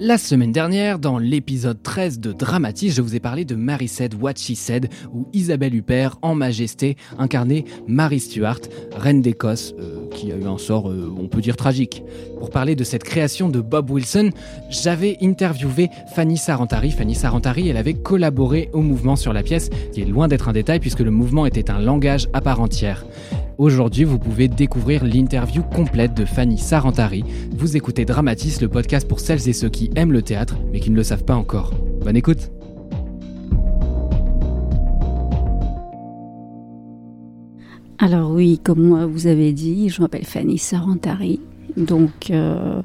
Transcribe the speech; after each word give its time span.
La 0.00 0.16
semaine 0.16 0.52
dernière, 0.52 1.00
dans 1.00 1.18
l'épisode 1.18 1.82
13 1.82 2.20
de 2.20 2.30
Dramatis, 2.30 2.92
je 2.92 3.02
vous 3.02 3.16
ai 3.16 3.20
parlé 3.20 3.44
de 3.44 3.56
Mary 3.56 3.88
Said 3.88 4.14
What 4.14 4.34
She 4.36 4.54
Said, 4.54 4.90
où 5.12 5.26
Isabelle 5.32 5.74
Huppert, 5.74 6.18
en 6.22 6.36
majesté, 6.36 6.96
incarnait 7.18 7.64
Mary 7.88 8.20
Stuart, 8.20 8.60
reine 8.94 9.22
d'Écosse, 9.22 9.74
euh, 9.80 10.08
qui 10.10 10.30
a 10.30 10.36
eu 10.36 10.44
un 10.44 10.56
sort, 10.56 10.88
euh, 10.88 11.12
on 11.18 11.26
peut 11.26 11.40
dire, 11.40 11.56
tragique. 11.56 12.04
Pour 12.38 12.50
parler 12.50 12.76
de 12.76 12.84
cette 12.84 13.02
création 13.02 13.48
de 13.48 13.60
Bob 13.60 13.90
Wilson, 13.90 14.30
j'avais 14.70 15.16
interviewé 15.20 15.90
Fanny 16.14 16.36
Sarantari. 16.36 16.92
Fanny 16.92 17.16
Sarantari, 17.16 17.68
elle 17.68 17.76
avait 17.76 17.94
collaboré 17.94 18.70
au 18.72 18.82
mouvement 18.82 19.16
sur 19.16 19.32
la 19.32 19.42
pièce, 19.42 19.68
qui 19.92 20.02
est 20.02 20.06
loin 20.06 20.28
d'être 20.28 20.48
un 20.48 20.52
détail 20.52 20.78
puisque 20.78 21.00
le 21.00 21.10
mouvement 21.10 21.44
était 21.44 21.72
un 21.72 21.80
langage 21.80 22.28
à 22.32 22.40
part 22.40 22.60
entière. 22.60 23.04
Aujourd'hui, 23.58 24.04
vous 24.04 24.20
pouvez 24.20 24.46
découvrir 24.46 25.04
l'interview 25.04 25.64
complète 25.64 26.14
de 26.14 26.24
Fanny 26.24 26.58
Sarantari. 26.58 27.24
Vous 27.50 27.76
écoutez 27.76 28.04
Dramatis, 28.04 28.60
le 28.60 28.68
podcast 28.68 29.08
pour 29.08 29.18
celles 29.18 29.48
et 29.48 29.52
ceux 29.52 29.68
qui 29.68 29.90
aiment 29.96 30.12
le 30.12 30.22
théâtre, 30.22 30.54
mais 30.70 30.78
qui 30.78 30.92
ne 30.92 30.94
le 30.94 31.02
savent 31.02 31.24
pas 31.24 31.34
encore. 31.34 31.74
Bonne 32.04 32.14
écoute 32.14 32.52
Alors 37.98 38.30
oui, 38.30 38.60
comme 38.62 39.04
vous 39.06 39.26
avez 39.26 39.52
dit, 39.52 39.88
je 39.88 40.02
m'appelle 40.02 40.24
Fanny 40.24 40.56
Sarantari, 40.56 41.40
donc 41.76 42.30
euh, 42.30 42.80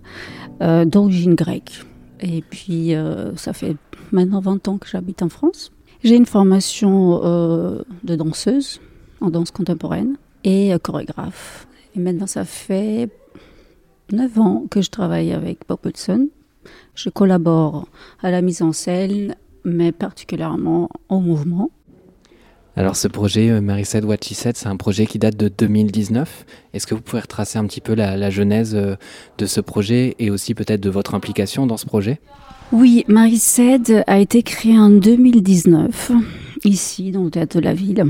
euh, 0.64 0.86
d'origine 0.86 1.36
grecque. 1.36 1.86
Et 2.20 2.42
puis, 2.42 2.96
euh, 2.96 3.36
ça 3.36 3.54
fait 3.54 3.76
maintenant 4.12 4.40
20 4.40 4.68
ans 4.70 4.80
que 4.80 4.88
j'habite 4.88 5.22
en 5.22 5.30
France. 5.30 5.72
J'ai 6.04 6.16
une 6.16 6.26
formation 6.26 7.20
de 7.22 8.16
danseuse 8.16 8.82
en 9.22 9.30
danse 9.30 9.52
contemporaine 9.52 10.18
et 10.44 10.74
chorégraphe. 10.82 11.68
Et 11.96 12.00
maintenant, 12.00 12.28
ça 12.28 12.46
fait 12.46 13.10
9 14.12 14.40
ans 14.40 14.64
que 14.70 14.82
je 14.82 14.90
travaille 14.90 15.32
avec 15.32 15.60
Bob 15.68 15.80
Hudson. 15.86 16.30
Je 16.96 17.10
collabore 17.10 17.88
à 18.22 18.32
la 18.32 18.42
mise 18.42 18.62
en 18.62 18.72
scène, 18.72 19.36
mais 19.64 19.92
particulièrement 19.92 20.90
au 21.10 21.20
mouvement. 21.20 21.72
Alors 22.76 22.96
ce 22.96 23.08
projet 23.08 23.52
euh, 23.52 23.62
Marie-Said 23.62 24.04
What 24.04 24.18
She 24.24 24.34
Said, 24.34 24.58
c'est 24.58 24.68
un 24.68 24.78
projet 24.78 25.06
qui 25.06 25.20
date 25.20 25.38
de 25.38 25.48
2019. 25.48 26.46
Est-ce 26.74 26.88
que 26.88 26.96
vous 26.96 27.02
pouvez 27.02 27.22
retracer 27.22 27.60
un 27.60 27.66
petit 27.66 27.82
peu 27.82 27.94
la, 27.94 28.30
genèse 28.32 28.74
euh, 28.74 28.96
de 29.38 29.46
ce 29.46 29.62
projet 29.62 30.16
et 30.18 30.32
aussi 30.32 30.56
peut-être 30.56 30.82
de 30.82 30.90
votre 30.90 31.14
implication 31.14 31.68
dans 31.68 31.78
ce 31.78 31.86
projet? 31.86 32.20
Oui, 32.72 33.06
Marie-Said 33.08 34.04
a 34.08 34.18
été 34.18 34.42
créé 34.42 34.80
en 34.80 34.90
2019, 34.90 36.12
ici 36.64 37.12
dans 37.12 37.26
le 37.26 37.30
théâtre 37.30 37.58
de 37.58 37.62
la 37.62 37.76
ville. 37.76 38.06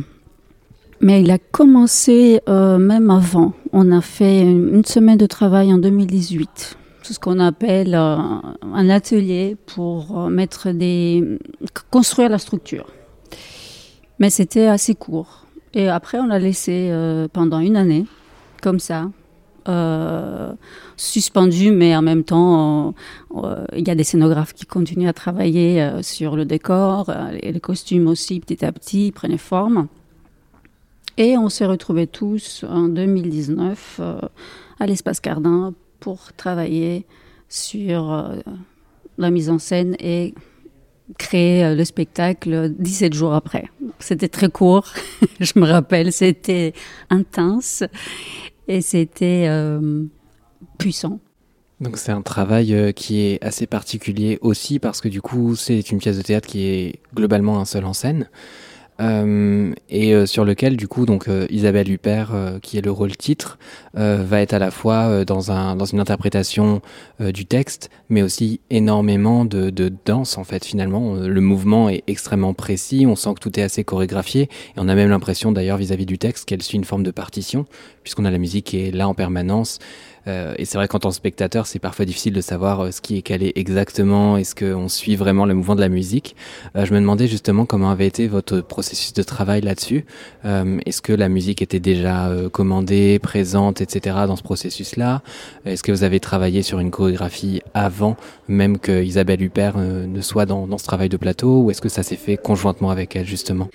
Mais 1.04 1.22
il 1.22 1.30
a 1.30 1.38
commencé 1.38 2.40
euh, 2.50 2.80
même 2.80 3.12
avant. 3.12 3.54
On 3.72 3.92
a 3.92 4.02
fait 4.02 4.42
une 4.42 4.86
semaine 4.86 5.18
de 5.18 5.28
travail 5.28 5.72
en 5.72 5.78
2018 5.78 6.78
c'est 7.04 7.14
ce 7.14 7.20
qu'on 7.20 7.40
appelle 7.40 7.96
un 7.96 8.90
atelier 8.90 9.58
pour 9.66 10.30
mettre 10.30 10.72
des 10.72 11.38
construire 11.92 12.30
la 12.30 12.38
structure. 12.38 12.88
Mais 14.19 14.30
c'était 14.30 14.68
assez 14.68 14.96
court. 14.96 15.46
Et 15.74 15.90
après, 15.90 16.19
on 16.19 16.28
l'a 16.28 16.40
laissé 16.40 16.90
euh, 16.92 17.28
pendant 17.31 17.59
une 17.59 17.75
année, 17.75 18.06
comme 18.62 18.80
ça, 18.80 19.09
euh, 19.68 20.53
suspendu, 20.97 21.72
mais 21.72 21.96
en 21.96 22.02
même 22.02 22.24
temps, 22.24 22.94
euh, 23.36 23.66
il 23.75 23.88
y 23.88 23.92
a 23.92 23.96
des 23.96 24.03
scénographes 24.03 24.53
qui 24.53 24.66
continuent 24.66 25.08
à 25.08 25.13
travailler 25.13 25.92
sur 26.02 26.36
le 26.36 26.46
décor, 26.46 27.12
et 27.42 27.52
les 27.52 27.59
costumes 27.59 28.08
aussi, 28.08 28.40
petit 28.40 28.63
à 28.63 28.72
petit, 28.72 29.12
prenaient 29.12 29.38
forme. 29.38 29.88
Et 31.18 31.38
on 31.38 31.50
s'est 31.50 31.66
retrouvés 31.66 32.07
tous 32.07 32.66
en 32.68 32.88
2019 32.88 34.01
à 34.79 34.85
l'espace 34.85 35.19
Cardin 35.19 35.74
pour 36.00 36.34
travailler 36.34 37.06
sur 37.50 38.31
la 39.18 39.31
mise 39.31 39.50
en 39.50 39.59
scène 39.59 39.96
et 40.00 40.34
créer 41.18 41.63
euh, 41.63 41.75
le 41.75 41.85
spectacle 41.85 42.74
17 42.78 43.13
jours 43.13 43.34
après. 43.34 43.66
C'était 44.00 44.29
très 44.29 44.50
court, 44.50 44.94
je 45.40 45.59
me 45.59 45.66
rappelle, 45.66 46.12
c'était 46.12 46.74
intense 47.09 47.84
et 48.68 48.81
c'était 48.81 49.45
euh, 49.47 50.06
puissant. 50.78 51.19
Donc 51.81 51.97
c'est 51.97 52.12
un 52.12 52.22
travail 52.22 52.74
euh, 52.74 52.91
qui 52.91 53.22
est 53.22 53.44
assez 53.44 53.68
particulier 53.68 54.40
aussi 54.41 54.80
parce 54.80 55.01
que 55.01 55.09
du 55.09 55.22
coup 55.22 55.56
c'est 55.56 55.91
une 55.91 56.00
pièce 56.00 56.18
de 56.18 56.22
théâtre 56.22 56.47
qui 56.47 56.66
est 56.66 57.00
globalement 57.13 57.59
un 57.59 57.66
seul 57.66 57.85
en 57.85 57.94
scène. 57.94 58.30
Euh, 59.02 59.74
et 59.90 60.14
euh, 60.14 60.28
sur 60.28 60.46
lequel 60.46 60.78
du 60.78 60.88
coup 60.88 61.08
donc 61.08 61.28
euh, 61.28 61.48
Isabelle 61.50 61.90
Huppert 61.92 62.31
qui 62.62 62.78
est 62.78 62.81
le 62.81 62.92
rôle 62.92 63.16
titre 63.18 63.58
va 63.96 64.42
être 64.42 64.54
à 64.54 64.59
la 64.59 64.72
fois 64.72 65.26
dans 65.26 65.52
un 65.52 65.76
dans 65.76 65.86
une 65.86 66.00
interprétation 66.00 66.81
du 67.20 67.46
texte 67.46 67.90
mais 68.09 68.22
aussi 68.22 68.59
énormément 68.70 69.46
de, 69.46 69.70
de 69.70 69.92
danse 70.06 70.38
en 70.38 70.44
fait 70.44 70.66
finalement. 70.66 71.16
Le 71.16 71.42
mouvement 71.42 71.90
est 71.90 72.04
extrêmement 72.08 72.54
précis 72.54 73.06
on 73.08 73.16
sent 73.16 73.36
que 73.36 73.40
tout 73.40 73.59
est 73.59 73.64
assez 73.64 73.84
chorégraphié 73.84 74.44
et 74.44 74.78
on 74.78 74.88
a 74.88 74.96
même 74.96 75.10
l'impression 75.10 75.52
d'ailleurs 75.52 75.78
vis-à-vis 75.78 76.06
du 76.06 76.18
texte 76.18 76.46
qu'elle 76.46 76.64
suit 76.64 76.78
une 76.78 76.86
forme 76.86 77.04
de 77.04 77.12
partition 77.12 77.66
puisqu'on 78.04 78.25
a 78.25 78.31
la 78.31 78.38
musique 78.38 78.66
qui 78.66 78.80
est 78.80 78.92
là 78.92 79.08
en 79.08 79.14
permanence 79.14 79.80
euh, 80.28 80.53
et 80.57 80.66
c'est 80.66 80.78
vrai 80.78 80.88
qu'en 80.88 81.00
tant 81.00 81.09
que 81.09 81.16
spectateur, 81.16 81.67
c'est 81.67 81.79
parfois 81.79 82.06
difficile 82.06 82.34
de 82.34 82.41
savoir 82.41 82.81
euh, 82.81 82.91
ce 82.91 83.01
qui 83.01 83.17
est 83.17 83.22
calé 83.22 83.51
exactement, 83.56 84.38
est-ce 84.38 84.56
qu'on 84.56 84.88
suit 84.88 85.16
vraiment 85.16 85.45
le 85.45 85.53
mouvement 85.53 85.75
de 85.75 85.81
la 85.81 85.89
musique? 85.89 86.35
Euh, 86.75 86.85
je 86.85 86.94
me 86.94 87.00
demandais 87.00 87.28
justement 87.28 87.66
comment 87.66 87.91
avait 87.91 88.07
été 88.07 88.28
votre 88.28 88.62
processus 88.62 89.13
de 89.13 89.23
travail 89.23 89.62
là-dessus. 89.62 90.06
est-ce 90.44 91.01
que 91.01 91.13
la 91.13 91.29
musique 91.29 91.62
était 91.62 91.79
déjà 91.79 92.29
commandée, 92.51 93.19
présente, 93.19 93.81
etc. 93.81 94.17
dans 94.28 94.35
ce 94.35 94.44
processus-là? 94.44 95.22
Est-ce 95.66 95.83
que 95.83 95.91
vous 95.91 96.03
avez 96.03 96.19
travaillé 96.19 96.62
sur 96.62 96.79
une 96.79 96.91
chorégraphie 96.91 97.62
avant 97.73 98.16
même 98.47 98.78
que 98.78 99.03
Isabelle 99.03 99.41
Huppert 99.41 99.78
ne 99.78 100.22
soit 100.22 100.45
dans, 100.45 100.67
dans, 100.67 100.78
ce 100.78 100.85
travail 100.85 101.09
de 101.09 101.17
plateau? 101.17 101.63
Ou 101.63 101.72
est-ce 101.72 101.81
que 101.81 101.89
ça 101.89 102.03
s'est 102.03 102.16
fait 102.16 102.38
conjointement 102.38 102.91
avec 102.91 103.16
elle 103.16 103.25
justement? 103.25 103.69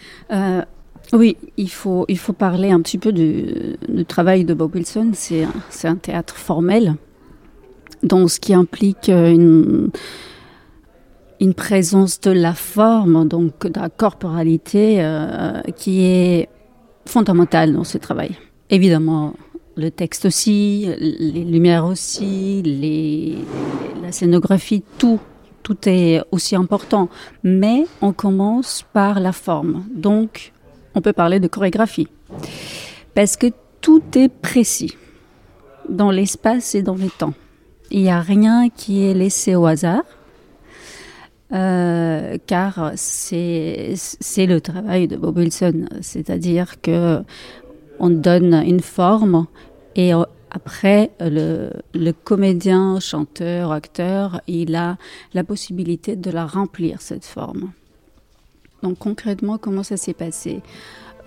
Oui, 1.13 1.37
il 1.57 1.71
faut, 1.71 2.05
il 2.09 2.19
faut 2.19 2.33
parler 2.33 2.71
un 2.71 2.81
petit 2.81 2.99
peu 2.99 3.13
du, 3.13 3.77
travail 4.07 4.45
de 4.45 4.55
Bob 4.55 4.75
Wilson. 4.75 5.13
C'est 5.15 5.45
un, 5.85 5.97
théâtre 5.97 6.37
formel, 6.37 6.97
donc 8.03 8.31
ce 8.31 8.39
qui 8.39 8.53
implique 8.53 9.09
une, 9.09 9.91
une 11.41 11.55
présence 11.55 12.21
de 12.21 12.31
la 12.31 12.55
forme, 12.55 13.27
donc 13.27 13.67
de 13.67 13.81
la 13.81 13.89
corporalité, 13.89 14.97
euh, 15.01 15.63
qui 15.77 16.05
est 16.05 16.49
fondamentale 17.07 17.73
dans 17.73 17.85
ce 17.85 17.97
travail. 17.97 18.37
Évidemment, 18.71 19.35
le 19.77 19.91
texte 19.91 20.27
aussi, 20.27 20.89
les 20.99 21.45
lumières 21.45 21.87
aussi, 21.87 22.61
les, 22.63 23.39
la 24.03 24.13
scénographie, 24.13 24.83
tout, 24.99 25.21
tout 25.63 25.77
est 25.87 26.21
aussi 26.33 26.55
important. 26.55 27.09
Mais 27.45 27.87
on 28.03 28.13
commence 28.13 28.85
par 28.93 29.21
la 29.21 29.33
forme. 29.33 29.85
Donc, 29.95 30.53
on 30.99 31.01
peut 31.01 31.13
parler 31.13 31.39
de 31.39 31.47
chorégraphie. 31.47 32.09
Parce 33.15 33.37
que 33.37 33.47
tout 33.81 34.03
est 34.17 34.29
précis 34.29 34.97
dans 35.89 36.11
l'espace 36.11 36.75
et 36.75 36.83
dans 36.83 36.97
le 36.97 37.09
temps. 37.09 37.35
Il 37.93 38.03
n'y 38.03 38.11
a 38.11 38.21
rien 38.21 38.69
qui 38.69 39.05
est 39.07 39.15
laissé 39.15 39.55
au 39.55 39.65
hasard. 39.65 40.03
Euh, 41.53 42.37
car 42.47 42.93
c'est 42.97 43.95
le 44.37 44.59
travail 44.61 45.07
de 45.07 45.17
Bob 45.17 45.39
Wilson, 45.39 45.87
c'est-à-dire 46.03 46.81
que 46.83 47.23
on 48.01 48.11
donne 48.11 48.53
une 48.55 48.81
forme 48.81 49.47
et 49.97 50.13
après 50.51 51.11
le, 51.21 51.71
le, 51.95 52.13
comédien, 52.13 53.01
chanteur, 53.01 53.73
acteur, 53.73 54.43
il 54.47 54.75
a 54.75 54.99
la 55.33 55.43
possibilité 55.43 56.17
de 56.17 56.31
la 56.31 56.45
remplir 56.45 57.01
cette 57.01 57.25
forme. 57.25 57.73
Donc 58.83 58.99
concrètement, 58.99 59.59
comment 59.59 59.83
ça 59.83 59.97
s'est 59.97 60.15
passé? 60.15 60.63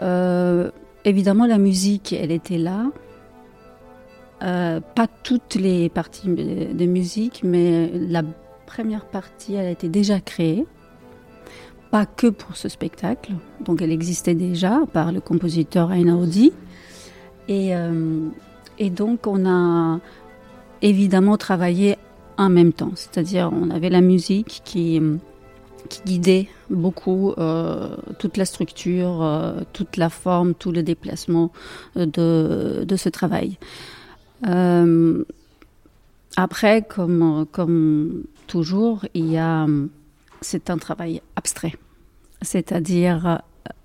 Euh, 0.02 0.72
Évidemment, 1.04 1.48
la 1.48 1.58
musique, 1.58 2.14
elle 2.14 2.32
était 2.32 2.60
là. 2.60 2.92
Euh, 4.44 4.80
pas 4.80 5.08
toutes 5.08 5.56
les 5.56 5.90
parties 5.90 6.28
de 6.28 6.86
musique, 6.86 7.42
mais 7.44 7.90
la 7.94 8.22
première 8.68 9.06
partie, 9.06 9.56
elle 9.56 9.66
a 9.66 9.72
été 9.72 9.90
déjà 9.90 10.20
créée. 10.20 10.66
Pas 11.90 12.06
que 12.06 12.28
pour 12.28 12.56
ce 12.56 12.70
spectacle, 12.70 13.32
donc 13.66 13.82
elle 13.82 13.92
existait 13.92 14.36
déjà 14.36 14.82
par 14.94 15.12
le 15.12 15.22
compositeur 15.22 15.92
Einaudi. 15.92 16.54
Et 17.48 17.76
euh, 17.76 18.30
Et 18.78 18.90
donc, 18.92 19.26
on 19.28 19.46
a 19.50 20.00
évidemment 20.82 21.38
travaillé 21.38 21.98
en 22.38 22.50
même 22.50 22.74
temps. 22.74 22.92
C'est-à-dire, 22.96 23.52
on 23.52 23.70
avait 23.72 23.90
la 23.90 24.02
musique 24.02 24.62
qui, 24.64 25.02
qui 25.90 26.02
guidait 26.06 26.50
beaucoup 26.70 27.34
euh, 27.38 27.96
toute 28.20 28.38
la 28.38 28.46
structure, 28.46 29.22
euh, 29.22 29.62
toute 29.74 29.98
la 29.98 30.10
forme, 30.10 30.54
tout 30.54 30.72
le 30.72 30.84
déplacement 30.84 31.52
de, 31.96 32.84
de 32.86 32.96
ce 32.96 33.10
travail. 33.10 33.58
Euh, 34.48 35.24
après, 36.38 36.82
comme, 36.82 37.46
comme 37.52 38.24
toujours, 38.48 39.06
il 39.14 39.32
y 39.32 39.38
a, 39.38 39.68
c'est 40.42 40.70
un 40.70 40.78
travail 40.78 41.22
abstrait. 41.36 41.76
C'est-à-dire, 42.42 43.42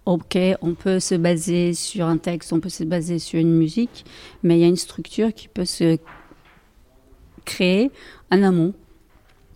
ok, 0.07 0.39
on 0.63 0.75
peut 0.75 1.01
se 1.01 1.15
baser 1.15 1.75
sur 1.75 2.07
un 2.07 2.17
texte, 2.17 2.53
on 2.53 2.61
peut 2.61 2.69
se 2.69 2.85
baser 2.85 3.19
sur 3.19 3.41
une 3.41 3.53
musique, 3.53 4.05
mais 4.43 4.59
il 4.59 4.61
y 4.61 4.65
a 4.65 4.69
une 4.69 4.77
structure 4.77 5.35
qui 5.35 5.49
peut 5.49 5.65
se 5.65 5.99
créer 7.45 7.91
en 8.31 8.43
amont. 8.43 8.75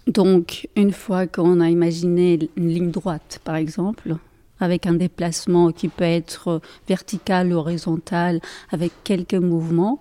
Donc, 0.07 0.69
une 0.77 0.93
fois 0.93 1.27
qu'on 1.27 1.61
a 1.61 1.69
imaginé 1.69 2.39
une 2.57 2.69
ligne 2.69 2.91
droite, 2.91 3.41
par 3.45 3.57
exemple, 3.57 4.17
avec 4.59 4.87
un 4.87 4.95
déplacement 4.95 5.73
qui 5.73 5.89
peut 5.89 6.05
être 6.05 6.61
vertical 6.89 7.53
horizontal, 7.53 8.41
avec 8.71 8.93
quelques 9.05 9.35
mouvements, 9.35 10.01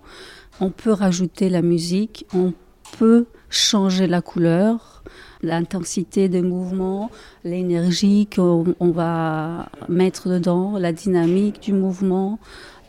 on 0.60 0.70
peut 0.70 0.92
rajouter 0.92 1.48
la 1.48 1.62
musique, 1.62 2.26
on 2.34 2.52
peut 2.98 3.26
changer 3.48 4.06
la 4.06 4.20
couleur, 4.20 5.02
l'intensité 5.42 6.28
des 6.28 6.42
mouvements, 6.42 7.10
l'énergie 7.44 8.28
qu'on 8.34 8.74
va 8.80 9.68
mettre 9.88 10.28
dedans, 10.28 10.78
la 10.78 10.92
dynamique 10.92 11.60
du 11.60 11.72
mouvement. 11.72 12.38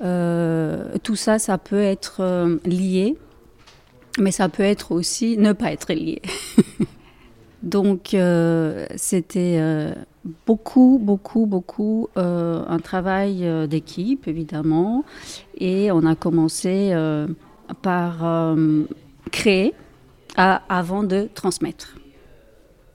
Euh, 0.01 0.97
tout 1.03 1.15
ça, 1.15 1.39
ça 1.39 1.57
peut 1.57 1.81
être 1.81 2.17
euh, 2.19 2.57
lié, 2.65 3.17
mais 4.19 4.31
ça 4.31 4.49
peut 4.49 4.63
être 4.63 4.91
aussi 4.91 5.37
ne 5.37 5.53
pas 5.53 5.71
être 5.71 5.93
lié. 5.93 6.21
Donc, 7.63 8.13
euh, 8.13 8.87
c'était 8.95 9.93
beaucoup, 10.45 10.99
beaucoup, 11.01 11.45
beaucoup 11.45 12.09
un 12.15 12.79
travail 12.79 13.67
d'équipe, 13.67 14.27
évidemment. 14.27 15.03
Et 15.57 15.91
on 15.91 16.05
a 16.05 16.15
commencé 16.15 16.93
par 17.81 18.55
créer 19.31 19.73
avant 20.35 21.03
de 21.03 21.29
transmettre. 21.33 21.95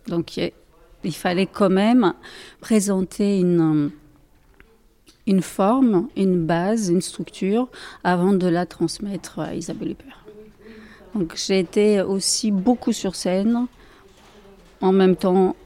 Donc 0.09 0.37
il 0.37 1.15
fallait 1.15 1.47
quand 1.47 1.71
même 1.71 2.15
présenter 2.61 3.39
une, 3.39 3.91
une 5.27 5.43
forme, 5.43 6.09
une 6.17 6.45
base, 6.45 6.89
une 6.89 7.01
structure 7.01 7.69
avant 8.05 8.33
de 8.33 8.47
la 8.47 8.67
transmettre 8.67 9.41
à 9.41 9.55
Isabelle 9.55 9.93
Huppert. 9.93 10.25
Donc 11.15 11.35
j'ai 11.37 11.59
été 11.59 12.03
aussi 12.03 12.51
beaucoup 12.51 12.93
sur 12.93 13.15
scène, 13.15 13.67
en 14.81 14.93
même 14.93 15.17
temps 15.17 15.57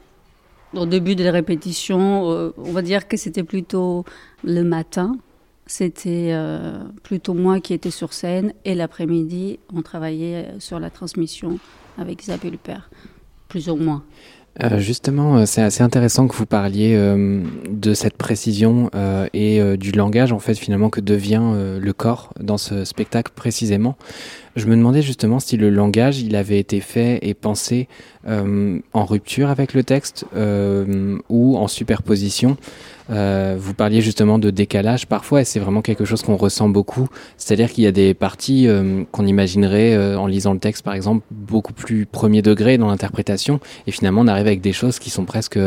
au 0.73 0.85
début 0.85 1.15
des 1.15 1.29
répétitions, 1.29 2.31
euh, 2.31 2.53
on 2.57 2.71
va 2.71 2.81
dire 2.81 3.07
que 3.07 3.17
c'était 3.17 3.43
plutôt 3.43 4.05
le 4.43 4.63
matin. 4.63 5.17
C'était 5.67 6.29
euh, 6.31 6.83
plutôt 7.03 7.33
moi 7.33 7.59
qui 7.59 7.73
étais 7.73 7.91
sur 7.91 8.13
scène 8.13 8.53
et 8.65 8.75
l'après-midi, 8.75 9.59
on 9.73 9.81
travaillait 9.81 10.49
sur 10.59 10.79
la 10.79 10.89
transmission 10.89 11.59
avec 11.97 12.23
Isabelle 12.23 12.55
Huppert 12.55 12.89
plus 13.47 13.69
ou 13.69 13.75
moins. 13.75 14.03
Euh, 14.61 14.79
justement, 14.79 15.37
euh, 15.37 15.45
c'est 15.45 15.61
assez 15.61 15.81
intéressant 15.81 16.27
que 16.27 16.35
vous 16.35 16.45
parliez 16.45 16.93
euh, 16.93 17.41
de 17.69 17.93
cette 17.93 18.17
précision 18.17 18.89
et 19.33 19.61
du 19.77 19.91
langage 19.91 20.33
en 20.33 20.39
fait 20.39 20.55
finalement 20.55 20.89
que 20.89 20.99
devient 20.99 21.53
le 21.79 21.93
corps 21.93 22.33
dans 22.39 22.57
ce 22.57 22.83
spectacle 22.85 23.31
précisément. 23.35 23.95
Je 24.55 24.65
me 24.65 24.75
demandais 24.75 25.01
justement 25.01 25.39
si 25.39 25.57
le 25.57 25.69
langage 25.69 26.19
il 26.21 26.35
avait 26.35 26.59
été 26.59 26.79
fait 26.79 27.19
et 27.21 27.33
pensé 27.33 27.87
en 28.27 29.05
rupture 29.05 29.49
avec 29.49 29.73
le 29.73 29.83
texte 29.83 30.25
ou 31.29 31.57
en 31.57 31.67
superposition. 31.67 32.57
Euh, 33.11 33.55
vous 33.59 33.73
parliez 33.73 34.01
justement 34.01 34.39
de 34.39 34.49
décalage 34.49 35.07
parfois, 35.07 35.41
et 35.41 35.43
c'est 35.43 35.59
vraiment 35.59 35.81
quelque 35.81 36.05
chose 36.05 36.21
qu'on 36.21 36.37
ressent 36.37 36.69
beaucoup. 36.69 37.07
C'est-à-dire 37.37 37.71
qu'il 37.71 37.83
y 37.83 37.87
a 37.87 37.91
des 37.91 38.13
parties 38.13 38.67
euh, 38.67 39.03
qu'on 39.11 39.25
imaginerait 39.25 39.93
euh, 39.93 40.17
en 40.17 40.27
lisant 40.27 40.53
le 40.53 40.59
texte, 40.59 40.83
par 40.83 40.93
exemple, 40.93 41.25
beaucoup 41.29 41.73
plus 41.73 42.05
premier 42.05 42.41
degré 42.41 42.77
dans 42.77 42.87
l'interprétation, 42.87 43.59
et 43.87 43.91
finalement 43.91 44.21
on 44.21 44.27
arrive 44.27 44.47
avec 44.47 44.61
des 44.61 44.73
choses 44.73 44.99
qui 44.99 45.09
sont 45.09 45.25
presque 45.25 45.59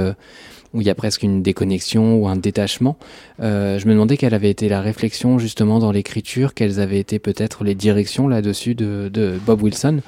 où 0.74 0.80
il 0.80 0.86
y 0.86 0.90
a 0.90 0.94
presque 0.94 1.22
une 1.22 1.42
déconnexion 1.42 2.16
ou 2.16 2.28
un 2.28 2.36
détachement. 2.36 2.96
je 3.38 3.86
me 3.86 3.92
demandais 3.92 4.16
quelle 4.16 4.34
avait 4.34 4.50
été 4.50 4.68
la 4.68 4.80
réflexion 4.80 5.38
justement 5.38 5.78
dans 5.78 5.92
l'écriture, 5.92 6.52
quelles 6.52 6.80
avaient 6.80 6.98
été 6.98 7.18
peut-être 7.18 7.64
les 7.64 7.74
directions 7.74 8.28
là-dessus 8.28 8.74
de, 8.74 9.38
Bob 9.46 9.62
Wilson. 9.62 10.00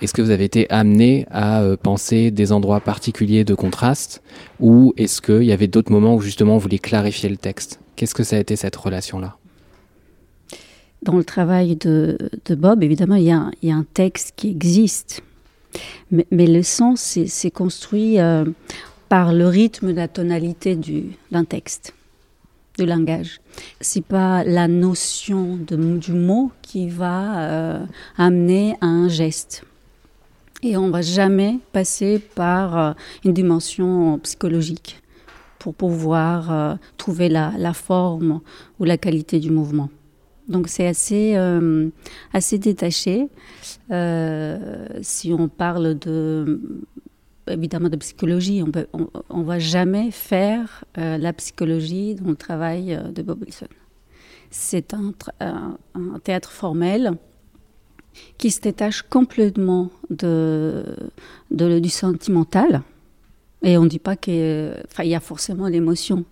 Est-ce 0.00 0.12
que 0.12 0.22
vous 0.22 0.30
avez 0.30 0.44
été 0.44 0.68
amené 0.70 1.24
à 1.30 1.62
euh, 1.62 1.76
penser 1.76 2.30
des 2.30 2.52
endroits 2.52 2.80
particuliers 2.80 3.44
de 3.44 3.54
contraste 3.54 4.22
ou 4.60 4.92
est-ce 4.96 5.22
qu'il 5.22 5.44
y 5.44 5.52
avait 5.52 5.68
d'autres 5.68 5.92
moments 5.92 6.16
où 6.16 6.20
justement 6.20 6.54
vous 6.54 6.60
vouliez 6.60 6.80
clarifier 6.80 7.28
le 7.28 7.36
texte? 7.36 7.80
Qu'est-ce 7.96 8.14
que 8.14 8.24
ça 8.24 8.36
a 8.36 8.40
été 8.40 8.56
cette 8.56 8.74
relation-là? 8.74 9.36
Dans 11.02 11.16
le 11.16 11.24
travail 11.24 11.76
de, 11.76 12.18
Bob, 12.50 12.82
évidemment, 12.82 13.14
il 13.14 13.24
y, 13.24 13.30
a, 13.30 13.74
un 13.74 13.86
texte 13.94 14.32
qui 14.36 14.50
existe, 14.50 15.22
mais, 16.10 16.46
le 16.46 16.62
sens, 16.62 17.18
c'est 17.26 17.50
construit 17.50 18.18
euh, 18.18 18.44
par 19.14 19.32
le 19.32 19.46
rythme, 19.46 19.92
la 19.92 20.08
tonalité 20.08 20.76
d'un 21.30 21.44
texte 21.44 21.94
de 22.78 22.84
langage. 22.84 23.40
C'est 23.80 24.04
pas 24.04 24.42
la 24.42 24.66
notion 24.66 25.56
de, 25.56 25.76
du 25.98 26.10
mot 26.10 26.50
qui 26.62 26.88
va 26.88 27.38
euh, 27.38 27.86
amener 28.18 28.74
à 28.80 28.86
un 28.86 29.06
geste. 29.06 29.62
Et 30.64 30.76
on 30.76 30.90
va 30.90 31.00
jamais 31.00 31.60
passer 31.70 32.18
par 32.18 32.76
euh, 32.76 32.92
une 33.24 33.32
dimension 33.32 34.18
psychologique 34.18 35.00
pour 35.60 35.74
pouvoir 35.76 36.50
euh, 36.50 36.74
trouver 36.96 37.28
la, 37.28 37.72
forme 37.72 38.40
ou 38.80 38.84
la 38.84 38.98
qualité 38.98 39.38
du 39.38 39.52
mouvement. 39.52 39.90
Donc 40.48 40.66
c'est 40.66 40.88
assez, 40.88 41.36
assez 42.32 42.58
détaché. 42.58 43.28
si 45.02 45.32
on 45.32 45.46
parle 45.46 45.96
de, 46.00 46.60
évidemment 47.48 47.88
de 47.88 47.96
psychologie, 47.96 48.62
on 48.62 49.38
ne 49.38 49.44
va 49.44 49.58
jamais 49.58 50.10
faire 50.10 50.84
la 50.96 51.32
psychologie 51.32 52.14
dans 52.14 52.30
le 52.30 52.36
travail 52.36 52.98
de 53.14 53.22
Bob 53.22 53.42
Wilson. 53.42 53.68
C'est 54.50 54.94
un, 54.94 55.12
théâtre 56.22 56.50
formel 56.50 57.12
qui 58.38 58.50
se 58.50 58.60
détache 58.60 59.02
complètement 59.02 59.90
du 60.10 61.88
sentimental. 61.88 62.82
Et 63.62 63.78
on 63.78 63.84
ne 63.84 63.88
dit 63.88 63.98
pas 63.98 64.16
qu'il 64.16 64.74
y 65.04 65.14
a 65.14 65.20
forcément 65.20 65.68
l'émotion, 65.68 66.24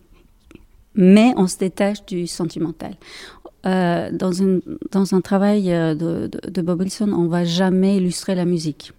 mais 0.94 1.32
on 1.36 1.46
se 1.46 1.58
détache 1.58 2.04
du 2.04 2.26
sentimental. 2.26 2.94
Euh, 3.64 4.10
dans, 4.10 5.14
un 5.14 5.20
travail 5.20 5.72
euh, 5.72 5.94
de, 5.94 6.62
Bob 6.62 6.80
Wilson, 6.80 7.12
on 7.12 7.28
va 7.28 7.44
jamais 7.44 7.96
illustrer 7.96 8.34
la 8.34 8.44
musique. 8.44 8.92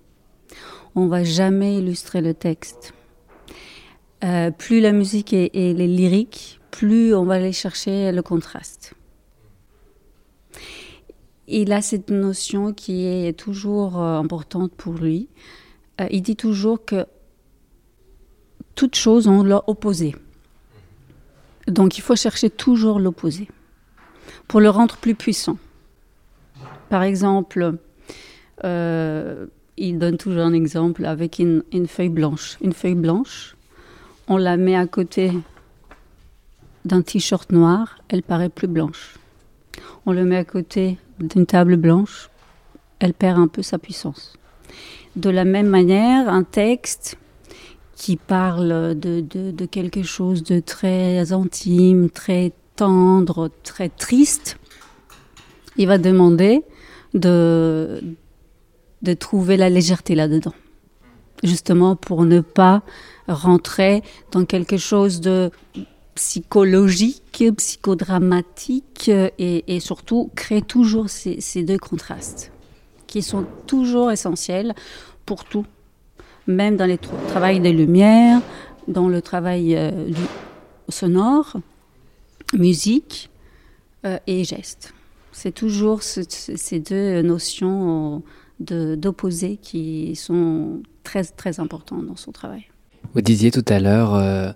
On 0.96 1.08
va 1.08 1.24
jamais 1.24 1.78
illustrer 1.78 2.22
le 2.22 2.34
texte. 2.34 2.94
Euh, 4.24 4.52
plus 4.52 4.80
la 4.80 4.92
musique 4.92 5.34
est, 5.34 5.54
lyrique, 5.54 6.60
plus 6.72 7.14
on 7.14 7.26
va 7.26 7.36
aller 7.36 7.52
chercher 7.52 8.12
le 8.12 8.22
contraste 8.22 8.96
il 11.48 11.72
a 11.74 11.82
cette 11.82 12.10
notion 12.10 12.74
qui 12.74 13.06
est 13.06 13.38
toujours 13.38 14.02
euh, 14.02 14.18
importante 14.18 14.74
pour 14.74 14.94
lui. 14.94 15.30
Euh, 16.02 16.08
il 16.10 16.22
dit 16.22 16.36
toujours 16.36 16.84
que 16.84 17.06
toutes 18.76 18.96
choses 18.96 19.28
ont 19.28 19.44
leur 19.44 19.68
opposé. 19.70 20.16
Donc 21.68 21.98
il 21.98 22.02
faut 22.02 22.16
chercher 22.16 22.50
toujours 22.50 23.00
l'opposé 23.00 23.48
pour 24.48 24.60
le 24.60 24.70
rendre 24.70 24.98
plus 24.98 25.16
puissant. 25.16 25.58
Par 26.90 27.04
exemple, 27.04 27.78
toujours 30.12 30.44
un 30.44 30.54
exemple 30.54 31.06
avec 31.06 31.40
une, 31.40 31.64
feuille 31.88 32.10
blanche. 32.10 32.58
Une 32.62 32.74
feuille 32.74 32.96
blanche, 32.96 33.56
on 34.28 34.38
la 34.38 34.58
met 34.58 34.76
à 34.76 34.88
côté 34.88 35.32
d'un 36.86 37.02
t-shirt 37.02 37.52
noir, 37.52 38.00
elle 38.10 38.24
paraît 38.24 38.50
plus 38.50 38.68
blanche. 38.68 39.16
On 40.06 40.12
le 40.12 40.26
met 40.26 40.38
à 40.38 40.44
côté 40.44 40.98
d'une 41.20 41.46
table 41.46 41.78
blanche, 41.78 42.30
elle 43.00 43.14
perd 43.14 43.40
un 43.40 43.48
peu 43.48 43.62
sa 43.62 43.78
puissance. 43.78 44.34
De 45.16 45.30
la 45.30 45.46
même 45.46 45.68
manière, 45.68 46.28
un 46.30 46.44
texte 46.44 47.18
qui 47.96 48.18
parle 48.18 49.00
de, 49.00 49.66
quelque 49.66 50.04
chose 50.04 50.44
de 50.44 50.60
très 50.60 51.32
intime, 51.32 52.10
très 52.10 52.52
tendre, 52.76 53.50
très 53.64 53.90
triste, 53.90 54.58
il 55.78 55.88
va 55.88 55.98
demander 55.98 56.64
de, 57.14 58.02
de 59.04 59.14
trouver 59.14 59.58
la 59.58 59.70
légèreté 59.70 60.16
là-dedans. 60.16 60.54
Justement 61.44 61.96
pour 61.96 62.24
ne 62.24 62.40
pas 62.40 62.82
rentrer 63.28 64.02
dans 64.32 64.46
quelque 64.46 64.78
chose 64.78 65.22
de 65.22 65.52
psychologique, 66.16 67.44
psychodramatique 67.58 69.10
et, 69.10 69.76
et 69.76 69.80
surtout 69.80 70.32
créer 70.36 70.62
toujours 70.62 71.10
ces, 71.10 71.64
deux 71.64 71.78
contrastes 71.78 72.52
qui 73.08 73.22
sont 73.22 73.46
toujours 73.68 74.12
essentiels 74.12 74.74
pour 75.26 75.44
tout, 75.46 75.66
même 76.48 76.78
dans 76.78 76.88
le 76.88 76.98
travail 76.98 77.60
des 77.60 77.72
lumières, 77.72 78.42
dans 78.88 79.08
le 79.08 79.22
travail 79.22 79.76
euh, 79.76 80.08
du 80.08 80.22
sonore, 80.90 81.58
musique 82.54 83.30
euh, 84.06 84.18
et 84.28 84.44
geste. 84.44 84.94
C'est 85.32 85.54
toujours 85.54 86.04
ce, 86.04 86.22
ces 86.28 86.80
deux 86.80 87.22
notions 87.22 88.24
d'opposés 88.60 89.58
qui 89.58 90.16
sont 90.16 90.82
très 91.04 91.24
très 91.24 91.60
importantes 91.60 92.06
dans 92.06 92.16
son 92.16 92.32
travail. 92.32 92.66
Vous 93.14 93.22
disiez 93.22 93.52
tout 93.52 93.66
à 93.68 93.80
l'heure 93.80 94.16
euh, 94.16 94.52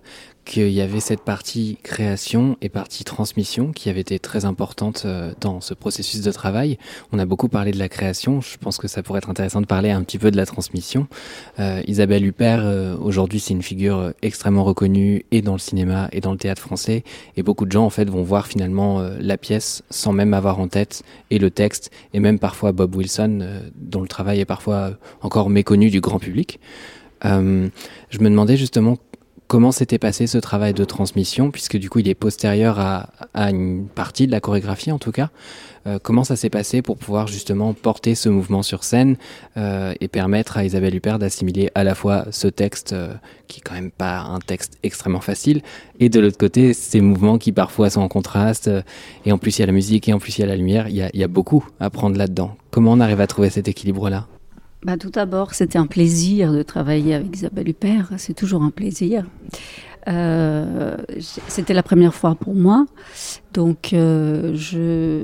qu'il 0.48 0.70
y 0.70 0.80
avait 0.80 0.98
cette 0.98 1.20
partie 1.20 1.76
création 1.82 2.56
et 2.62 2.70
partie 2.70 3.04
transmission 3.04 3.70
qui 3.70 3.90
avait 3.90 4.00
été 4.00 4.18
très 4.18 4.46
importante 4.46 5.02
euh, 5.04 5.32
dans 5.42 5.60
ce 5.60 5.74
processus 5.74 6.22
de 6.22 6.32
travail. 6.32 6.78
On 7.12 7.18
a 7.18 7.26
beaucoup 7.26 7.48
parlé 7.48 7.70
de 7.70 7.78
la 7.78 7.90
création, 7.90 8.40
je 8.40 8.56
pense 8.56 8.78
que 8.78 8.88
ça 8.88 9.02
pourrait 9.02 9.18
être 9.18 9.28
intéressant 9.28 9.60
de 9.60 9.66
parler 9.66 9.90
un 9.90 10.02
petit 10.02 10.16
peu 10.16 10.30
de 10.30 10.38
la 10.38 10.46
transmission. 10.46 11.06
Euh, 11.58 11.82
Isabelle 11.86 12.24
Huppert, 12.24 12.62
euh, 12.64 12.96
aujourd'hui, 12.96 13.40
c'est 13.40 13.52
une 13.52 13.62
figure 13.62 14.14
extrêmement 14.22 14.64
reconnue 14.64 15.26
et 15.32 15.42
dans 15.42 15.52
le 15.52 15.58
cinéma 15.58 16.08
et 16.12 16.22
dans 16.22 16.32
le 16.32 16.38
théâtre 16.38 16.62
français, 16.62 17.04
et 17.36 17.42
beaucoup 17.42 17.66
de 17.66 17.72
gens 17.72 17.84
en 17.84 17.90
fait 17.90 18.08
vont 18.08 18.22
voir 18.22 18.46
finalement 18.46 19.02
la 19.20 19.36
pièce 19.36 19.82
sans 19.90 20.12
même 20.12 20.32
avoir 20.32 20.58
en 20.60 20.68
tête 20.68 21.02
et 21.30 21.38
le 21.38 21.50
texte, 21.50 21.90
et 22.14 22.20
même 22.20 22.38
parfois 22.38 22.72
Bob 22.72 22.96
Wilson, 22.96 23.46
dont 23.76 24.00
le 24.00 24.08
travail 24.08 24.40
est 24.40 24.46
parfois 24.46 24.92
encore 25.20 25.50
méconnu 25.50 25.90
du 25.90 26.00
grand 26.00 26.18
public. 26.18 26.58
Je 27.22 28.18
me 28.20 28.30
demandais 28.30 28.56
justement 28.56 28.96
comment 29.48 29.72
s'était 29.72 29.98
passé 29.98 30.26
ce 30.26 30.38
travail 30.38 30.74
de 30.74 30.84
transmission, 30.84 31.50
puisque 31.50 31.78
du 31.78 31.90
coup 31.90 31.98
il 31.98 32.08
est 32.08 32.14
postérieur 32.14 32.78
à, 32.78 33.08
à 33.34 33.50
une 33.50 33.88
partie 33.88 34.26
de 34.26 34.32
la 34.32 34.40
chorégraphie 34.40 34.92
en 34.92 34.98
tout 34.98 35.10
cas. 35.10 35.30
Euh, 35.86 35.98
comment 36.02 36.22
ça 36.22 36.36
s'est 36.36 36.50
passé 36.50 36.82
pour 36.82 36.98
pouvoir 36.98 37.28
justement 37.28 37.72
porter 37.72 38.14
ce 38.14 38.28
mouvement 38.28 38.62
sur 38.62 38.84
scène 38.84 39.16
euh, 39.56 39.94
et 40.00 40.08
permettre 40.08 40.58
à 40.58 40.64
Isabelle 40.64 40.94
Huppert 40.94 41.18
d'assimiler 41.18 41.70
à 41.74 41.82
la 41.82 41.94
fois 41.94 42.26
ce 42.30 42.46
texte, 42.46 42.92
euh, 42.92 43.14
qui 43.46 43.60
est 43.60 43.62
quand 43.62 43.74
même 43.74 43.90
pas 43.90 44.18
un 44.20 44.38
texte 44.38 44.78
extrêmement 44.82 45.20
facile, 45.22 45.62
et 45.98 46.08
de 46.10 46.20
l'autre 46.20 46.38
côté 46.38 46.74
ces 46.74 47.00
mouvements 47.00 47.38
qui 47.38 47.52
parfois 47.52 47.88
sont 47.90 48.02
en 48.02 48.08
contraste, 48.08 48.68
euh, 48.68 48.82
et 49.24 49.32
en 49.32 49.38
plus 49.38 49.58
il 49.58 49.60
y 49.60 49.64
a 49.64 49.66
la 49.66 49.72
musique 49.72 50.08
et 50.08 50.12
en 50.12 50.18
plus 50.18 50.36
il 50.36 50.42
y 50.42 50.44
a 50.44 50.48
la 50.48 50.56
lumière, 50.56 50.88
il 50.88 50.96
y 50.96 51.02
a, 51.02 51.10
il 51.14 51.20
y 51.20 51.24
a 51.24 51.28
beaucoup 51.28 51.66
à 51.80 51.88
prendre 51.88 52.18
là-dedans. 52.18 52.56
Comment 52.70 52.92
on 52.92 53.00
arrive 53.00 53.20
à 53.20 53.26
trouver 53.26 53.48
cet 53.48 53.66
équilibre-là? 53.66 54.26
Bah, 54.82 54.96
tout 54.96 55.10
d'abord, 55.10 55.54
c'était 55.54 55.78
un 55.78 55.86
plaisir 55.86 56.52
de 56.52 56.62
travailler 56.62 57.14
avec 57.14 57.34
Isabelle 57.34 57.68
Huppert. 57.68 58.12
C'est 58.16 58.34
toujours 58.34 58.62
un 58.62 58.70
plaisir. 58.70 59.24
Euh, 60.06 60.96
c'était 61.48 61.74
la 61.74 61.82
première 61.82 62.14
fois 62.14 62.34
pour 62.34 62.54
moi, 62.54 62.86
donc 63.52 63.92
euh, 63.92 64.54
je 64.54 65.22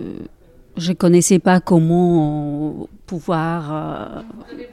je 0.76 0.92
connaissais 0.92 1.38
pas 1.38 1.60
comment 1.60 2.88
pouvoir 3.06 3.72
euh, 3.72 4.22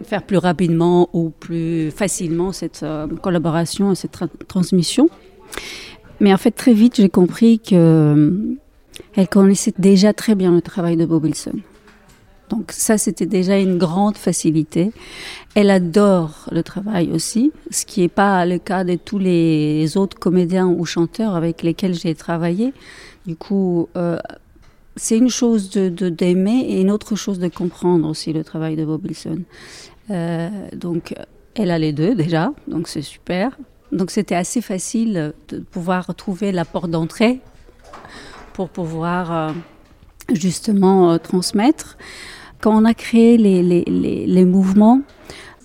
faire 0.04 0.24
plus 0.24 0.38
rapidement 0.38 1.10
ou 1.14 1.30
plus 1.30 1.92
facilement 1.92 2.52
cette 2.52 2.82
euh, 2.84 3.08
collaboration, 3.08 3.94
cette 3.96 4.12
tra 4.12 4.28
transmission. 4.48 5.10
Mais 6.20 6.34
en 6.34 6.38
fait, 6.38 6.52
très 6.52 6.74
vite, 6.74 6.96
j'ai 6.96 7.10
compris 7.10 7.60
que 7.60 7.76
euh, 7.76 8.56
elle 9.16 9.28
connaissait 9.28 9.74
déjà 9.78 10.14
très 10.14 10.36
bien 10.36 10.52
le 10.52 10.62
travail 10.62 10.98
de 10.98 11.06
Bob 11.06 11.24
Wilson. 11.24 11.60
Donc 12.52 12.74
ça, 12.74 12.98
c'était 12.98 13.26
déjà 13.26 13.58
une 13.58 13.78
grande 13.78 14.18
facilité. 14.18 14.92
Elle 15.56 15.70
adore 15.70 16.50
le 16.52 16.64
travail 16.64 17.10
aussi, 17.14 17.54
ce 17.70 17.86
qui 17.86 18.02
n'est 18.02 18.10
pas 18.10 18.46
le 18.46 18.58
cas 18.58 18.84
de 18.84 18.96
tous 18.96 19.20
les 19.20 19.96
autres 19.96 20.20
comédiens 20.20 20.68
ou 20.68 20.84
chanteurs 20.84 21.36
avec 21.36 21.64
lesquels 21.64 21.94
j'ai 21.94 22.14
travaillé. 22.14 22.74
Du 23.26 23.38
coup, 23.38 23.88
euh, 23.96 24.18
c'est 24.98 25.18
une 25.18 25.30
chose 25.30 25.70
de 25.70 26.10
d'aimer 26.10 26.66
et 26.68 26.82
une 26.82 26.92
autre 26.92 27.16
chose 27.16 27.40
de 27.40 27.48
comprendre 27.48 28.10
aussi 28.10 28.34
le 28.34 28.44
travail 28.44 28.76
de 28.76 28.84
Bob 28.84 29.06
Wilson. 29.06 29.44
Euh, 30.10 30.50
donc, 30.76 31.16
elle 31.56 31.72
a 31.72 31.80
les 31.80 31.94
deux 31.94 32.16
déjà, 32.16 32.52
donc 32.68 32.90
c'est 32.90 33.02
super. 33.02 33.58
Donc 33.94 34.12
c'était 34.12 34.36
assez 34.36 34.62
facile 34.62 35.34
de 35.48 35.60
pouvoir 35.60 36.14
trouver 36.16 36.52
la 36.52 36.66
porte 36.66 36.90
d'entrée 36.90 37.40
pour 38.54 38.68
pouvoir 38.68 39.32
euh, 39.32 39.52
justement 40.34 41.18
transmettre 41.18 41.98
quand 42.62 42.76
on 42.80 42.86
a 42.86 42.94
créé 42.94 43.38
les, 43.38 43.64
les, 43.64 43.84
les, 43.88 44.26
les 44.28 44.46
mouvements, 44.46 45.02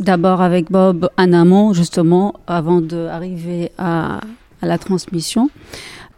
d'abord 0.00 0.40
avec 0.40 0.70
Bob 0.70 1.08
en 1.16 1.32
amont, 1.32 1.72
justement, 1.72 2.34
avant 2.46 2.80
d'arriver 2.80 3.70
à, 3.78 4.20
à 4.62 4.66
la 4.66 4.78
transmission, 4.78 5.50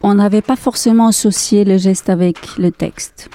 on 0.02 0.14
n'avait 0.14 0.42
pas 0.42 0.56
forcément 0.56 1.08
associé 1.08 1.64
le 1.64 1.76
geste 1.76 2.08
avec 2.08 2.56
le 2.56 2.70
texte. 2.70 3.28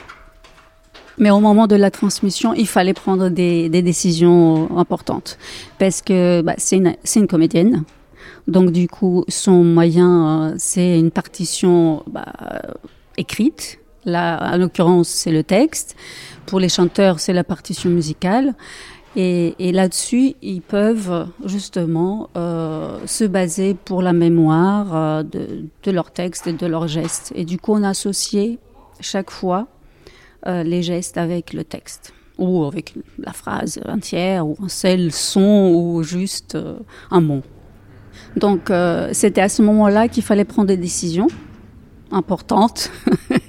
Mais 1.17 1.29
au 1.29 1.39
moment 1.39 1.67
de 1.67 1.75
la 1.75 1.91
transmission, 1.91 2.53
il 2.53 2.67
fallait 2.67 2.93
prendre 2.93 3.29
des, 3.29 3.69
des 3.69 3.81
décisions 3.81 4.77
importantes. 4.77 5.37
Parce 5.77 6.01
que 6.01 6.41
bah, 6.41 6.55
c'est 6.57 6.77
une, 6.77 6.95
une 7.15 7.27
comédienne. 7.27 7.83
Donc 8.47 8.71
du 8.71 8.87
coup, 8.87 9.23
son 9.27 9.63
moyen, 9.63 10.51
euh, 10.51 10.55
c'est 10.57 10.99
une 10.99 11.11
partition 11.11 12.03
bah, 12.07 12.25
écrite. 13.17 13.79
Là, 14.05 14.53
en 14.53 14.57
l'occurrence, 14.57 15.07
c'est 15.07 15.31
le 15.31 15.43
texte. 15.43 15.95
Pour 16.45 16.59
les 16.59 16.69
chanteurs, 16.69 17.19
c'est 17.19 17.33
la 17.33 17.43
partition 17.43 17.89
musicale. 17.89 18.53
Et, 19.15 19.53
et 19.59 19.71
là-dessus, 19.71 20.33
ils 20.41 20.61
peuvent 20.61 21.27
justement 21.45 22.29
euh, 22.35 22.97
se 23.05 23.23
baser 23.25 23.75
pour 23.75 24.01
la 24.01 24.11
mémoire 24.11 24.95
euh, 24.95 25.23
de, 25.23 25.65
de 25.83 25.91
leur 25.91 26.11
texte 26.11 26.47
et 26.47 26.53
de 26.53 26.65
leurs 26.65 26.87
gestes. 26.87 27.31
Et 27.35 27.45
du 27.45 27.59
coup, 27.59 27.73
on 27.73 27.83
a 27.83 27.89
associé 27.89 28.57
chaque 28.99 29.29
fois 29.29 29.67
euh, 30.47 30.63
les 30.63 30.81
gestes 30.81 31.17
avec 31.17 31.53
le 31.53 31.63
texte 31.63 32.13
ou 32.37 32.65
avec 32.65 32.95
la 33.17 33.31
phrase 33.31 33.79
entière 33.87 34.45
ou 34.45 34.57
un 34.61 34.67
seul 34.67 35.11
son 35.11 35.71
ou 35.73 36.03
juste 36.03 36.55
euh, 36.55 36.79
un 37.11 37.21
mot. 37.21 37.41
Donc, 38.35 38.69
euh, 38.69 39.09
c'était 39.13 39.41
à 39.41 39.49
ce 39.49 39.61
moment-là 39.61 40.07
qu'il 40.09 40.23
fallait 40.23 40.43
prendre 40.43 40.67
des 40.67 40.77
décisions 40.77 41.27
importantes 42.11 42.91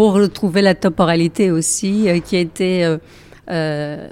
pour 0.00 0.32
trouver 0.32 0.62
la 0.62 0.74
temporalité 0.74 1.50
aussi 1.50 2.08
euh, 2.08 2.20
qui 2.20 2.38
était 2.38 2.84
euh, 2.84 2.96
euh, 3.50 4.08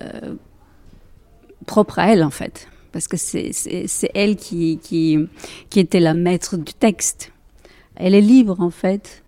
propre 1.64 1.98
à 1.98 2.12
elle 2.12 2.22
en 2.22 2.28
fait 2.28 2.68
parce 2.92 3.08
que 3.08 3.16
c'est 3.16 4.10
elle 4.12 4.36
qui, 4.36 4.78
qui, 4.82 5.18
qui 5.70 5.80
était 5.80 6.00
la 6.00 6.12
maître 6.12 6.58
du 6.58 6.74
texte. 6.74 7.32
Elle 7.96 8.14
est 8.14 8.20
libre 8.20 8.60
en 8.60 8.68
fait 8.68 9.22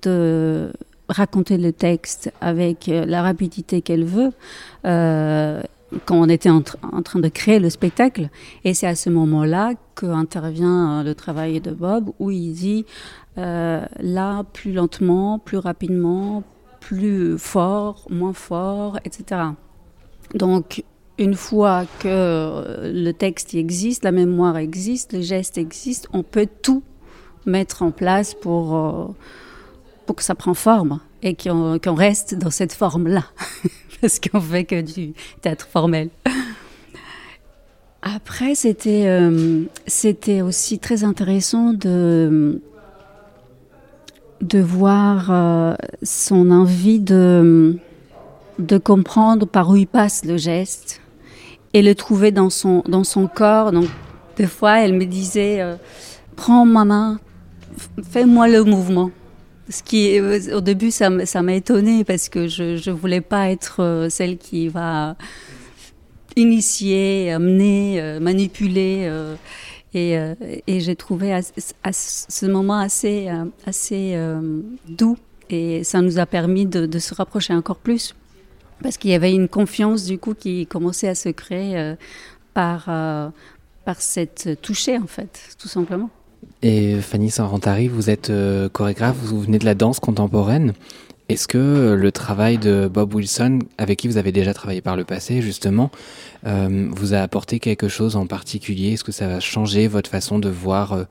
de 0.00 0.72
raconter 1.10 1.58
le 1.58 1.74
texte 1.74 2.32
avec 2.40 2.86
la 2.86 3.20
rapidité 3.20 3.82
qu'elle 3.82 4.04
veut 4.04 4.32
euh, 4.86 5.62
quand 6.04 6.16
on 6.16 6.28
était 6.28 6.50
en, 6.50 6.62
tra 6.62 6.78
en, 6.82 7.02
train 7.02 7.20
de 7.20 7.28
créer 7.28 7.58
le 7.58 7.70
spectacle. 7.70 8.28
Et 8.64 8.74
c'est 8.74 8.86
à 8.86 8.94
ce 8.94 9.10
moment-là 9.10 9.72
qu'intervient 9.94 11.02
le 11.02 11.14
travail 11.14 11.60
de 11.60 11.70
Bob 11.70 12.10
où 12.18 12.30
il 12.30 12.52
dit 12.52 12.84
euh, 13.38 13.84
là 14.00 14.44
plus 14.52 14.72
lentement, 14.72 15.38
plus 15.38 15.58
rapidement, 15.58 16.42
plus 16.80 17.38
fort, 17.38 18.06
moins 18.10 18.32
fort, 18.32 18.98
etc. 19.04 19.42
Donc 20.34 20.84
une 21.18 21.34
fois 21.34 21.84
que 22.00 22.82
le 22.92 23.12
texte 23.12 23.54
existe, 23.54 24.04
la 24.04 24.12
mémoire 24.12 24.56
existe, 24.56 25.14
le 25.14 25.22
geste 25.22 25.56
existe, 25.56 26.08
on 26.12 26.22
peut 26.22 26.48
tout 26.62 26.82
mettre 27.46 27.82
en 27.82 27.90
place 27.90 28.34
pour, 28.34 28.76
euh, 28.76 29.06
pour 30.04 30.16
que 30.16 30.22
ça 30.22 30.34
prenne 30.34 30.54
forme 30.54 31.00
et 31.22 31.34
qu'on 31.34 31.78
qu 31.78 31.88
reste 31.88 32.34
dans 32.34 32.50
cette 32.50 32.72
forme-là, 32.72 33.24
parce 34.00 34.18
qu'on 34.20 34.40
fait 34.40 34.64
que 34.64 34.80
du 34.80 35.12
théâtre 35.40 35.66
formel. 35.70 36.10
Après, 38.02 38.54
c'était 38.54 39.06
euh, 39.06 39.64
c'était 39.86 40.40
aussi 40.40 40.78
très 40.78 41.02
intéressant 41.02 41.72
de 41.72 42.62
de 44.40 44.60
voir 44.60 45.30
euh, 45.30 45.74
son 46.02 46.50
envie 46.50 47.00
de 47.00 47.78
de 48.58 48.78
comprendre 48.78 49.46
par 49.46 49.70
où 49.70 49.76
il 49.76 49.86
passe 49.86 50.24
le 50.24 50.36
geste 50.36 51.00
et 51.74 51.82
le 51.82 51.94
trouver 51.94 52.30
dans 52.30 52.50
son 52.50 52.82
dans 52.86 53.04
son 53.04 53.26
corps. 53.26 53.72
Donc 53.72 53.88
des 54.36 54.46
fois, 54.46 54.80
elle 54.80 54.92
me 54.92 55.04
disait 55.04 55.60
euh, 55.60 55.74
prends 56.36 56.64
ma 56.64 56.84
main, 56.84 57.18
fais-moi 58.08 58.46
le 58.48 58.62
mouvement. 58.62 59.10
Ce 59.68 59.82
qui 59.82 60.20
au 60.20 60.60
début 60.60 60.90
ça 60.90 61.10
m'a 61.10 61.54
étonné 61.54 62.04
parce 62.04 62.28
que 62.28 62.46
je 62.46 62.76
je 62.76 62.90
voulais 62.90 63.20
pas 63.20 63.50
être 63.50 63.82
euh, 63.82 64.08
celle 64.08 64.38
qui 64.38 64.68
va 64.68 65.16
initier, 66.36 67.32
amener, 67.32 68.00
euh, 68.00 68.20
manipuler 68.20 69.06
euh, 69.06 69.34
et, 69.94 70.18
euh, 70.18 70.34
et 70.66 70.80
j'ai 70.80 70.94
trouvé 70.94 71.32
à, 71.32 71.40
ce 71.92 72.46
moment 72.46 72.78
assez 72.78 73.28
euh, 73.28 73.46
assez 73.64 74.12
euh, 74.14 74.60
doux 74.88 75.16
et 75.48 75.82
ça 75.84 76.02
nous 76.02 76.18
a 76.18 76.26
permis 76.26 76.66
de, 76.66 76.86
de 76.86 76.98
se 76.98 77.14
rapprocher 77.14 77.54
encore 77.54 77.78
plus 77.78 78.14
parce 78.82 78.98
qu'il 78.98 79.10
y 79.10 79.14
avait 79.14 79.32
une 79.32 79.48
confiance 79.48 80.04
du 80.04 80.18
coup 80.18 80.34
qui 80.34 80.66
commençait 80.66 81.08
à 81.08 81.14
se 81.14 81.30
créer 81.30 81.78
euh, 81.78 81.94
par 82.52 82.84
euh, 82.88 83.30
par 83.84 84.00
cette 84.00 84.60
toucher 84.60 84.98
en 84.98 85.06
fait 85.06 85.56
tout 85.58 85.68
simplement. 85.68 86.10
Et 86.62 87.00
Fanny 87.00 87.30
Sarantari, 87.30 87.88
vous 87.88 88.10
êtes 88.10 88.30
euh, 88.30 88.68
chorégraphe, 88.68 89.16
vous 89.16 89.40
venez 89.40 89.58
de 89.58 89.64
la 89.64 89.74
danse 89.74 90.00
contemporaine. 90.00 90.72
Est-ce 91.28 91.48
que 91.48 91.94
le 91.98 92.12
travail 92.12 92.56
de 92.56 92.88
Bob 92.92 93.14
Wilson, 93.14 93.58
avec 93.78 93.98
qui 93.98 94.08
vous 94.08 94.16
avez 94.16 94.32
déjà 94.32 94.54
travaillé 94.54 94.80
par 94.80 94.96
le 94.96 95.04
passé, 95.04 95.42
justement, 95.42 95.90
euh, 96.46 96.88
vous 96.92 97.14
a 97.14 97.18
apporté 97.18 97.58
quelque 97.58 97.88
chose 97.88 98.16
en 98.16 98.26
particulier? 98.26 98.92
Est-ce 98.92 99.04
que 99.04 99.12
ça 99.12 99.26
va 99.26 99.40
changer 99.40 99.88
votre 99.88 100.08
façon 100.08 100.38
de 100.38 100.48
voir 100.48 100.92
euh, 100.92 101.04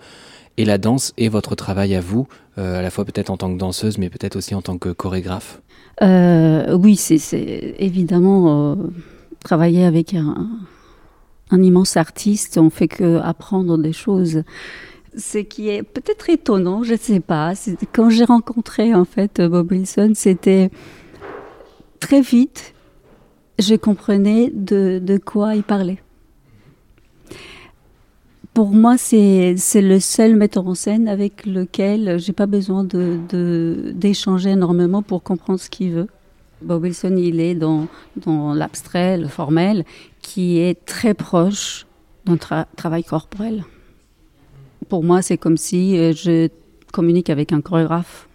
et 0.57 0.65
la 0.65 0.77
danse 0.77 1.13
et 1.17 1.27
votre 1.27 1.55
travail 1.55 1.95
à 1.95 2.01
vous, 2.01 2.27
à 2.55 2.81
la 2.81 2.89
fois 2.89 3.03
peut-être 3.03 3.29
en 3.29 3.35
tant 3.35 3.53
que 3.53 3.57
danseuse, 3.57 3.97
mais 3.97 4.09
peut-être 4.09 4.37
aussi 4.37 4.55
en 4.55 4.61
tant 4.61 4.77
que 4.77 4.87
chorégraphe? 4.87 5.61
Oui, 6.01 6.95
c'est 6.95 7.75
évidemment 7.77 8.77
travailler 9.43 9.83
avec 9.83 10.13
un, 10.13 10.47
un, 11.51 11.61
immense 11.61 11.97
artiste, 11.97 12.57
on 12.57 12.69
fait 12.69 12.87
que 12.87 13.17
apprendre 13.19 13.77
des 13.77 13.91
choses 13.91 14.43
ce 15.17 15.37
qui 15.37 15.69
est 15.69 15.83
peut-être 15.83 16.29
étonnant, 16.29 16.83
je 16.83 16.93
ne 16.93 16.97
sais 16.97 17.19
pas. 17.19 17.53
Quand 17.93 18.09
j'ai 18.09 18.25
rencontré 18.25 18.93
en 18.93 19.05
fait 19.05 19.41
Bob 19.41 19.71
Wilson, 19.71 20.13
c'était 20.15 20.69
très 21.99 22.21
vite, 22.21 22.73
je 23.59 23.75
comprenais 23.75 24.51
de, 24.53 24.99
de 25.01 25.17
quoi 25.17 25.55
il 25.55 25.63
parlait. 25.63 25.99
Pour 28.53 28.69
moi, 28.69 28.97
c'est 28.97 29.55
le 29.75 29.99
seul 29.99 30.35
metteur 30.35 30.65
en 30.65 30.75
scène 30.75 31.09
avec 31.09 31.45
lequel 31.45 32.19
j'ai 32.19 32.31
pas 32.31 32.45
besoin 32.45 32.85
d'échanger 32.85 34.49
de, 34.49 34.53
énormément 34.53 35.01
pour 35.01 35.23
comprendre 35.23 35.59
ce 35.59 35.69
qu'il 35.69 35.91
veut. 35.91 36.07
Bob 36.61 36.83
Wilson, 36.83 37.15
il 37.17 37.41
est 37.41 37.53
dans, 37.53 37.87
dans 38.15 38.53
l'abstrait, 38.53 39.17
le 39.17 39.27
formel, 39.27 39.83
qui 40.21 40.59
est 40.59 40.85
très 40.85 41.13
proche 41.13 41.85
d'un 42.25 42.37
travail 42.37 43.03
corporel 43.03 43.65
pour 44.89 45.03
moi, 45.03 45.21
c'est 45.21 45.37
comme 45.37 45.57
si 45.57 45.97
euh, 45.97 46.13
je 46.13 46.49
communique 46.91 47.29
avec 47.29 47.51
un 47.51 47.61
chorégraphe. 47.61 48.27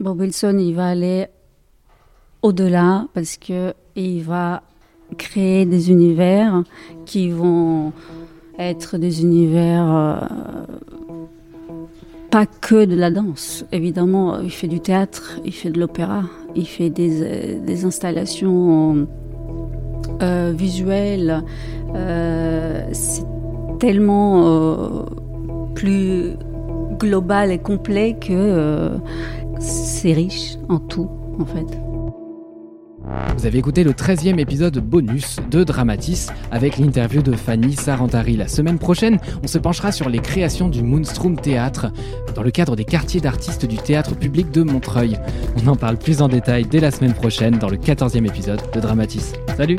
Bob 0.00 0.20
Wilson, 0.20 0.56
il 0.58 0.74
va 0.74 0.88
aller 0.88 1.26
au-delà 2.42 3.06
parce 3.14 3.36
que 3.36 3.74
il 3.94 4.22
va 4.22 4.62
créer 5.18 5.66
des 5.66 5.90
univers 5.90 6.64
qui 7.04 7.30
vont 7.30 7.92
être 8.58 8.96
des 8.96 9.22
univers 9.22 9.86
euh, 9.92 10.16
pas 12.30 12.46
que 12.46 12.84
de 12.86 12.96
la 12.96 13.10
danse. 13.10 13.64
Évidemment, 13.70 14.40
il 14.40 14.50
fait 14.50 14.68
du 14.68 14.80
théâtre, 14.80 15.38
il 15.44 15.52
fait 15.52 15.70
de 15.70 15.78
l'opéra, 15.78 16.22
il 16.56 16.66
fait 16.66 16.90
des, 16.90 17.22
euh, 17.22 17.64
des 17.64 17.84
installations 17.84 19.06
visuelles. 20.54 21.42
c'est 22.92 23.24
tellement 23.80 25.04
plus 25.74 26.36
global 26.98 27.50
et 27.50 27.58
complet 27.58 28.16
que 28.20 28.32
euh, 28.32 28.96
c'est 29.58 30.12
riche 30.12 30.56
en 30.68 30.78
tout, 30.78 31.10
en 31.38 31.44
fait. 31.44 31.78
Vous 33.36 33.46
avez 33.46 33.58
écouté 33.58 33.82
le 33.82 33.92
13e 33.92 34.38
épisode 34.38 34.78
bonus 34.78 35.36
de 35.50 35.64
Dramatis 35.64 36.28
avec 36.50 36.78
l'interview 36.78 37.22
de 37.22 37.32
Fanny 37.32 37.74
Sarantari. 37.74 38.36
La 38.36 38.46
semaine 38.46 38.78
prochaine, 38.78 39.18
on 39.42 39.46
se 39.46 39.58
penchera 39.58 39.90
sur 39.90 40.08
les 40.08 40.20
créations 40.20 40.68
du 40.68 40.82
Moonstrom 40.82 41.36
Théâtre 41.36 41.92
dans 42.34 42.42
le 42.42 42.50
cadre 42.50 42.76
des 42.76 42.84
quartiers 42.84 43.20
d'artistes 43.20 43.66
du 43.66 43.76
théâtre 43.76 44.14
public 44.14 44.50
de 44.50 44.62
Montreuil. 44.62 45.18
On 45.62 45.68
en 45.68 45.76
parle 45.76 45.96
plus 45.96 46.22
en 46.22 46.28
détail 46.28 46.66
dès 46.70 46.80
la 46.80 46.90
semaine 46.90 47.14
prochaine 47.14 47.58
dans 47.58 47.68
le 47.68 47.76
14e 47.76 48.26
épisode 48.26 48.62
de 48.72 48.80
Dramatis. 48.80 49.32
Salut 49.56 49.78